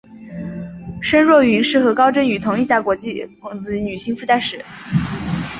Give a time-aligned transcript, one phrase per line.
[0.99, 4.65] 申若云是和高振宇同一家国际航空公司的女性副驾驶。